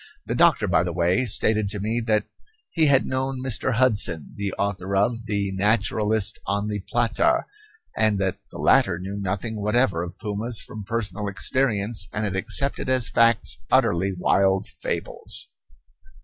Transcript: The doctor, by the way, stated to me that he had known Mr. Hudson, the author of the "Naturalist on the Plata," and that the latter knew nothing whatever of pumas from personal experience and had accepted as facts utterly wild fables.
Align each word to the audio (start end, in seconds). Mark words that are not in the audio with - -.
The 0.25 0.33
doctor, 0.33 0.67
by 0.67 0.81
the 0.81 0.91
way, 0.93 1.27
stated 1.27 1.69
to 1.69 1.79
me 1.79 2.01
that 2.07 2.25
he 2.71 2.87
had 2.87 3.05
known 3.05 3.39
Mr. 3.45 3.73
Hudson, 3.73 4.31
the 4.35 4.51
author 4.53 4.95
of 4.95 5.27
the 5.27 5.51
"Naturalist 5.51 6.39
on 6.47 6.69
the 6.69 6.79
Plata," 6.79 7.45
and 7.95 8.17
that 8.17 8.39
the 8.49 8.57
latter 8.57 8.97
knew 8.97 9.19
nothing 9.21 9.61
whatever 9.61 10.01
of 10.01 10.17
pumas 10.17 10.59
from 10.59 10.85
personal 10.85 11.27
experience 11.27 12.07
and 12.11 12.23
had 12.23 12.35
accepted 12.35 12.89
as 12.89 13.09
facts 13.09 13.59
utterly 13.69 14.11
wild 14.17 14.67
fables. 14.67 15.49